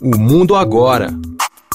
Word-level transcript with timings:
O 0.00 0.18
Mundo 0.18 0.56
Agora. 0.56 1.16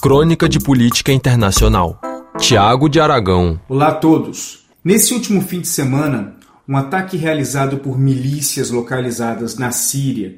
Crônica 0.02 0.50
de 0.50 0.60
Política 0.60 1.12
Internacional. 1.12 2.00
Tiago 2.38 2.90
de 2.90 3.00
Aragão. 3.00 3.60
Olá 3.70 3.88
a 3.88 3.96
todos. 3.96 4.66
Nesse 4.84 5.14
último 5.14 5.42
fim 5.42 5.62
de 5.62 5.70
semana, 5.70 6.36
um 6.68 6.76
ataque 6.76 7.16
realizado 7.16 7.78
por 7.78 7.98
milícias 7.98 8.72
localizadas 8.72 9.58
na 9.58 9.72
Síria, 9.72 10.36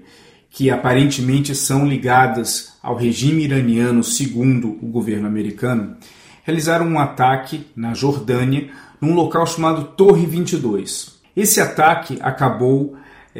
que 0.49 0.69
aparentemente 0.69 1.55
são 1.55 1.83
ligadas 1.87 2.73
ao 2.83 2.95
regime 2.95 3.45
iraniano 3.45 4.03
segundo 4.03 4.77
o 4.79 4.87
governo 4.87 5.25
americano, 5.25 5.97
realizaram 6.43 6.85
um 6.85 6.99
ataque 6.99 7.65
na 7.75 7.95
Jordânia, 7.95 8.69
num 9.01 9.15
local 9.15 9.47
chamado 9.47 9.85
Torre 9.95 10.27
22. 10.27 11.19
Esse 11.35 11.59
ataque 11.59 12.19
acabou 12.21 12.95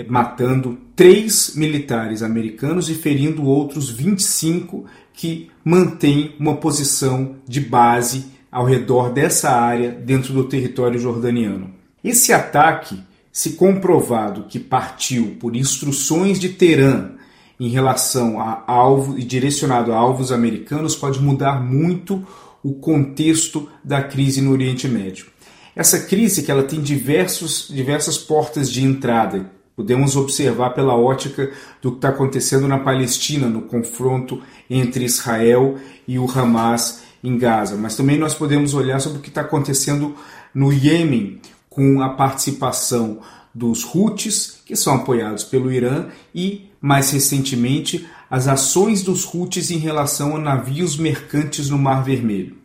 matando 0.08 0.78
três 0.96 1.54
militares 1.56 2.24
americanos 2.24 2.90
e 2.90 2.96
ferindo 2.96 3.46
outros 3.46 3.90
25 3.90 4.86
que 5.14 5.50
mantêm 5.64 6.36
uma 6.40 6.56
posição 6.56 7.36
de 7.48 7.60
base 7.60 8.26
ao 8.52 8.66
redor 8.66 9.12
dessa 9.12 9.50
área 9.50 9.92
dentro 9.92 10.34
do 10.34 10.46
território 10.46 11.00
jordaniano. 11.00 11.74
Esse 12.04 12.34
ataque, 12.34 13.02
se 13.32 13.52
comprovado 13.52 14.46
que 14.48 14.60
partiu 14.60 15.38
por 15.40 15.56
instruções 15.56 16.40
de 16.40 16.50
Teherã 16.50 17.12
em 17.60 17.70
relação 17.70 18.40
a 18.40 18.64
alvo 18.66 19.18
e 19.18 19.24
direcionado 19.24 19.94
a 19.94 19.98
alvos 19.98 20.32
americanos, 20.32 20.96
pode 20.96 21.22
mudar 21.22 21.62
muito 21.62 22.26
o 22.64 22.74
contexto 22.74 23.70
da 23.84 24.02
crise 24.02 24.42
no 24.42 24.52
Oriente 24.52 24.88
Médio. 24.88 25.28
Essa 25.76 26.00
crise 26.00 26.44
que 26.44 26.52
ela 26.52 26.64
tem 26.64 26.82
diversos, 26.82 27.68
diversas 27.70 28.18
portas 28.18 28.70
de 28.70 28.84
entrada, 28.84 29.52
Podemos 29.82 30.16
observar 30.16 30.76
pela 30.76 30.96
ótica 30.96 31.52
do 31.82 31.90
que 31.90 31.98
está 31.98 32.10
acontecendo 32.10 32.68
na 32.68 32.78
Palestina, 32.78 33.48
no 33.48 33.64
confronto 33.64 34.40
entre 34.70 35.04
Israel 35.04 35.76
e 36.08 36.20
o 36.20 36.30
Hamas 36.30 37.02
em 37.24 37.36
Gaza. 37.36 37.76
Mas 37.76 37.96
também 37.96 38.16
nós 38.16 38.36
podemos 38.36 38.76
olhar 38.76 39.02
sobre 39.02 39.18
o 39.18 39.22
que 39.22 39.30
está 39.30 39.42
acontecendo 39.42 40.16
no 40.54 40.72
Iêmen, 40.72 41.42
com 41.68 42.00
a 42.00 42.10
participação 42.10 43.22
dos 43.56 43.84
Houthis, 43.84 44.62
que 44.64 44.76
são 44.76 44.98
apoiados 44.98 45.44
pelo 45.44 45.72
Irã, 45.72 46.10
e, 46.34 46.70
mais 46.80 47.10
recentemente, 47.10 48.08
as 48.30 48.48
ações 48.48 49.02
dos 49.02 49.34
Houthis 49.34 49.72
em 49.72 49.80
relação 49.80 50.36
a 50.36 50.40
navios 50.40 50.96
mercantes 50.96 51.72
no 51.72 51.80
Mar 51.80 52.04
Vermelho. 52.04 52.56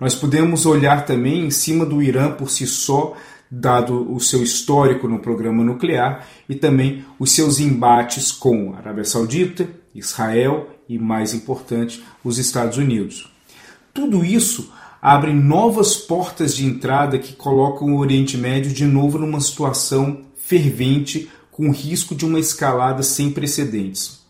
Nós 0.00 0.16
podemos 0.16 0.66
olhar 0.66 1.06
também 1.06 1.46
em 1.46 1.50
cima 1.52 1.86
do 1.86 2.02
Irã 2.02 2.32
por 2.32 2.50
si 2.50 2.66
só 2.66 3.14
dado 3.54 4.10
o 4.10 4.18
seu 4.18 4.42
histórico 4.42 5.06
no 5.06 5.18
programa 5.18 5.62
nuclear 5.62 6.26
e 6.48 6.54
também 6.54 7.04
os 7.18 7.32
seus 7.32 7.60
embates 7.60 8.32
com 8.32 8.72
a 8.72 8.78
Arábia 8.78 9.04
Saudita, 9.04 9.68
Israel 9.94 10.70
e, 10.88 10.98
mais 10.98 11.34
importante, 11.34 12.02
os 12.24 12.38
Estados 12.38 12.78
Unidos. 12.78 13.30
Tudo 13.92 14.24
isso 14.24 14.72
abre 15.02 15.34
novas 15.34 15.96
portas 15.96 16.56
de 16.56 16.64
entrada 16.64 17.18
que 17.18 17.34
colocam 17.34 17.92
o 17.92 17.98
Oriente 17.98 18.38
Médio 18.38 18.72
de 18.72 18.86
novo 18.86 19.18
numa 19.18 19.40
situação 19.40 20.22
fervente 20.34 21.28
com 21.50 21.70
risco 21.70 22.14
de 22.14 22.24
uma 22.24 22.40
escalada 22.40 23.02
sem 23.02 23.30
precedentes. 23.30 24.22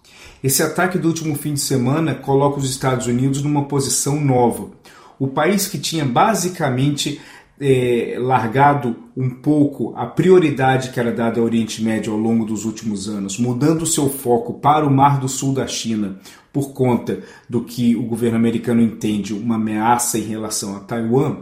Esse 0.42 0.64
ataque 0.64 0.98
do 0.98 1.06
último 1.06 1.36
fim 1.36 1.54
de 1.54 1.60
semana 1.60 2.16
coloca 2.16 2.58
os 2.58 2.68
Estados 2.68 3.06
Unidos 3.06 3.40
numa 3.40 3.66
posição 3.66 4.20
nova. 4.20 4.70
O 5.16 5.28
país 5.28 5.68
que 5.68 5.78
tinha 5.78 6.04
basicamente 6.04 7.20
é, 7.62 8.16
largado 8.18 8.96
um 9.16 9.30
pouco 9.30 9.94
a 9.96 10.04
prioridade 10.04 10.90
que 10.90 10.98
era 10.98 11.12
dada 11.12 11.38
ao 11.38 11.46
Oriente 11.46 11.82
Médio 11.82 12.12
ao 12.12 12.18
longo 12.18 12.44
dos 12.44 12.64
últimos 12.64 13.08
anos, 13.08 13.38
mudando 13.38 13.86
seu 13.86 14.10
foco 14.10 14.54
para 14.54 14.84
o 14.84 14.90
Mar 14.90 15.20
do 15.20 15.28
Sul 15.28 15.54
da 15.54 15.66
China 15.66 16.18
por 16.52 16.72
conta 16.72 17.20
do 17.48 17.62
que 17.62 17.94
o 17.94 18.02
governo 18.02 18.36
americano 18.36 18.82
entende 18.82 19.32
uma 19.32 19.54
ameaça 19.54 20.18
em 20.18 20.22
relação 20.22 20.76
a 20.76 20.80
Taiwan, 20.80 21.36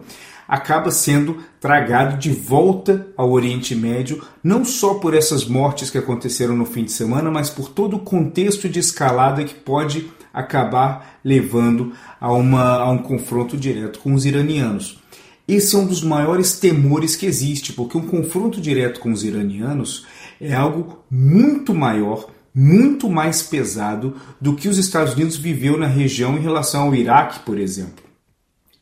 acaba 0.46 0.90
sendo 0.90 1.38
tragado 1.58 2.18
de 2.18 2.30
volta 2.30 3.08
ao 3.16 3.30
Oriente 3.30 3.74
Médio, 3.74 4.22
não 4.44 4.62
só 4.62 4.94
por 4.94 5.14
essas 5.14 5.46
mortes 5.46 5.88
que 5.88 5.98
aconteceram 5.98 6.54
no 6.54 6.66
fim 6.66 6.84
de 6.84 6.92
semana, 6.92 7.30
mas 7.30 7.48
por 7.48 7.70
todo 7.70 7.96
o 7.96 8.00
contexto 8.00 8.68
de 8.68 8.78
escalada 8.78 9.42
que 9.42 9.54
pode 9.54 10.10
acabar 10.34 11.18
levando 11.24 11.92
a, 12.20 12.30
uma, 12.32 12.74
a 12.76 12.90
um 12.90 12.98
confronto 12.98 13.56
direto 13.56 14.00
com 14.00 14.12
os 14.12 14.26
iranianos. 14.26 14.99
Esse 15.50 15.74
é 15.74 15.78
um 15.80 15.84
dos 15.84 16.00
maiores 16.00 16.60
temores 16.60 17.16
que 17.16 17.26
existe, 17.26 17.72
porque 17.72 17.98
um 17.98 18.06
confronto 18.06 18.60
direto 18.60 19.00
com 19.00 19.10
os 19.10 19.24
iranianos 19.24 20.06
é 20.40 20.54
algo 20.54 21.00
muito 21.10 21.74
maior, 21.74 22.30
muito 22.54 23.10
mais 23.10 23.42
pesado 23.42 24.14
do 24.40 24.54
que 24.54 24.68
os 24.68 24.78
Estados 24.78 25.14
Unidos 25.14 25.36
viveu 25.36 25.76
na 25.76 25.88
região 25.88 26.36
em 26.36 26.40
relação 26.40 26.82
ao 26.82 26.94
Iraque, 26.94 27.40
por 27.40 27.58
exemplo. 27.58 28.04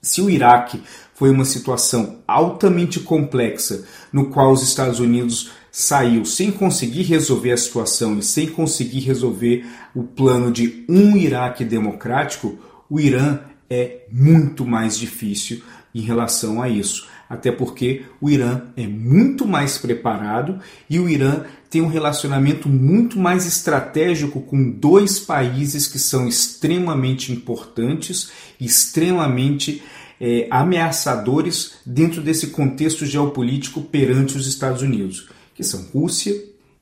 Se 0.02 0.20
o 0.20 0.28
Iraque 0.28 0.82
foi 1.14 1.30
uma 1.30 1.46
situação 1.46 2.18
altamente 2.28 3.00
complexa, 3.00 3.86
no 4.12 4.26
qual 4.26 4.52
os 4.52 4.62
Estados 4.62 5.00
Unidos 5.00 5.50
saiu 5.72 6.26
sem 6.26 6.50
conseguir 6.50 7.04
resolver 7.04 7.52
a 7.52 7.56
situação 7.56 8.18
e 8.18 8.22
sem 8.22 8.46
conseguir 8.46 9.00
resolver 9.00 9.64
o 9.94 10.02
plano 10.02 10.52
de 10.52 10.84
um 10.86 11.16
Iraque 11.16 11.64
democrático, 11.64 12.58
o 12.90 13.00
Irã 13.00 13.38
é 13.70 14.02
muito 14.10 14.64
mais 14.64 14.98
difícil 14.98 15.62
em 15.94 16.00
relação 16.00 16.62
a 16.62 16.68
isso. 16.68 17.06
Até 17.28 17.52
porque 17.52 18.04
o 18.20 18.30
Irã 18.30 18.62
é 18.76 18.86
muito 18.86 19.46
mais 19.46 19.76
preparado 19.76 20.58
e 20.88 20.98
o 20.98 21.08
Irã 21.08 21.44
tem 21.68 21.82
um 21.82 21.88
relacionamento 21.88 22.68
muito 22.68 23.18
mais 23.18 23.46
estratégico 23.46 24.40
com 24.40 24.70
dois 24.70 25.20
países 25.20 25.86
que 25.86 25.98
são 25.98 26.26
extremamente 26.26 27.30
importantes, 27.30 28.30
extremamente 28.58 29.82
é, 30.18 30.48
ameaçadores 30.50 31.74
dentro 31.84 32.22
desse 32.22 32.48
contexto 32.48 33.04
geopolítico 33.04 33.82
perante 33.82 34.36
os 34.36 34.46
Estados 34.46 34.80
Unidos, 34.80 35.28
que 35.54 35.62
são 35.62 35.82
Rússia 35.92 36.34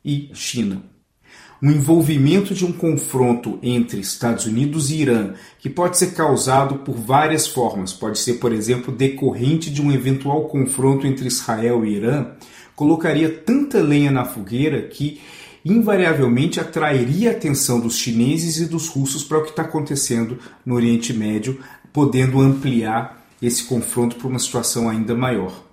e 0.04 0.30
China 0.32 0.95
um 1.62 1.70
envolvimento 1.70 2.54
de 2.54 2.64
um 2.64 2.72
confronto 2.72 3.58
entre 3.62 4.00
Estados 4.00 4.46
Unidos 4.46 4.90
e 4.90 4.96
Irã, 5.02 5.34
que 5.58 5.70
pode 5.70 5.96
ser 5.96 6.12
causado 6.14 6.76
por 6.76 6.94
várias 6.94 7.46
formas, 7.46 7.92
pode 7.92 8.18
ser, 8.18 8.34
por 8.34 8.52
exemplo, 8.52 8.94
decorrente 8.94 9.70
de 9.70 9.80
um 9.80 9.90
eventual 9.90 10.44
confronto 10.48 11.06
entre 11.06 11.26
Israel 11.26 11.84
e 11.84 11.94
Irã, 11.94 12.26
colocaria 12.74 13.30
tanta 13.30 13.80
lenha 13.80 14.10
na 14.10 14.24
fogueira 14.24 14.82
que 14.82 15.20
invariavelmente 15.64 16.60
atrairia 16.60 17.30
a 17.30 17.32
atenção 17.32 17.80
dos 17.80 17.96
chineses 17.96 18.58
e 18.58 18.66
dos 18.66 18.86
russos 18.88 19.24
para 19.24 19.38
o 19.38 19.42
que 19.42 19.50
está 19.50 19.62
acontecendo 19.62 20.38
no 20.64 20.74
Oriente 20.74 21.12
Médio, 21.12 21.58
podendo 21.92 22.40
ampliar 22.40 23.26
esse 23.42 23.64
confronto 23.64 24.16
para 24.16 24.28
uma 24.28 24.38
situação 24.38 24.88
ainda 24.88 25.14
maior. 25.14 25.64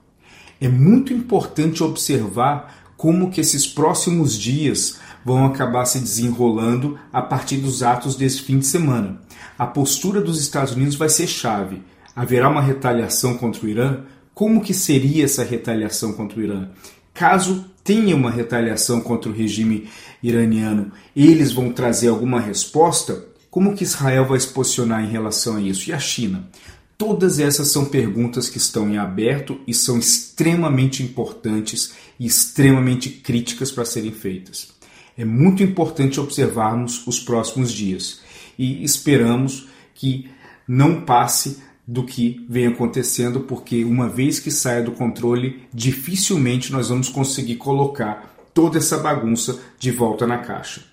É 0.60 0.68
muito 0.68 1.14
importante 1.14 1.84
observar 1.84 2.84
como 2.96 3.30
que 3.30 3.42
esses 3.42 3.68
próximos 3.68 4.40
dias 4.40 4.98
vão 5.24 5.46
acabar 5.46 5.86
se 5.86 6.00
desenrolando 6.00 6.98
a 7.12 7.22
partir 7.22 7.58
dos 7.58 7.84
atos 7.84 8.16
desse 8.16 8.42
fim 8.42 8.60
de 8.60 8.66
semana. 8.66 9.22
A 9.58 9.66
postura 9.66 10.22
dos 10.22 10.40
Estados 10.40 10.74
Unidos 10.74 10.96
vai 10.96 11.10
ser 11.10 11.28
chave. 11.28 11.82
Haverá 12.16 12.50
uma 12.50 12.62
retaliação 12.62 13.38
contra 13.38 13.66
o 13.66 13.70
Irã? 13.70 14.02
Como 14.34 14.62
que 14.62 14.74
seria 14.74 15.26
essa 15.26 15.44
retaliação 15.44 16.14
contra 16.14 16.40
o 16.40 16.44
Irã? 16.44 16.70
Caso 17.14 17.66
tenha 17.84 18.16
uma 18.16 18.32
retaliação 18.32 19.02
contra 19.02 19.30
o 19.30 19.34
regime 19.34 19.88
iraniano, 20.22 20.92
eles 21.16 21.52
vão 21.52 21.72
trazer 21.72 22.08
alguma 22.08 22.40
resposta? 22.40 23.26
Como 23.52 23.76
que 23.76 23.84
Israel 23.84 24.26
vai 24.26 24.40
se 24.40 24.48
posicionar 24.48 25.04
em 25.04 25.10
relação 25.10 25.58
a 25.58 25.62
isso? 25.62 25.90
E 25.90 25.94
a 25.94 26.00
China? 26.00 26.50
Todas 26.98 27.38
essas 27.40 27.68
são 27.68 27.86
perguntas 27.86 28.50
que 28.50 28.58
estão 28.58 28.90
em 28.90 28.98
aberto 28.98 29.60
e 29.68 29.74
são 29.74 30.00
extremamente 30.00 31.04
importantes 31.04 31.94
e 32.20 32.26
extremamente 32.26 33.10
críticas 33.10 33.72
para 33.72 33.86
serem 33.86 34.12
feitas. 34.12 34.70
É 35.18 35.24
muito 35.24 35.62
importante 35.62 36.20
observarmos 36.20 37.06
os 37.06 37.20
próximos 37.20 37.72
dias 37.72 38.22
e 38.58 38.84
esperamos 38.84 39.68
que 39.94 40.30
não 40.68 41.02
passe 41.02 41.62
do 41.86 42.04
que 42.04 42.46
vem 42.50 42.68
acontecendo, 42.68 43.42
porque 43.42 43.84
uma 43.84 44.08
vez 44.08 44.40
que 44.40 44.50
saia 44.50 44.82
do 44.82 44.94
controle, 44.94 45.64
dificilmente 45.74 46.72
nós 46.72 46.90
vamos 46.90 47.10
conseguir 47.10 47.58
colocar 47.58 48.34
toda 48.54 48.78
essa 48.78 48.98
bagunça 48.98 49.60
de 49.78 49.92
volta 49.92 50.26
na 50.26 50.38
caixa. 50.38 50.93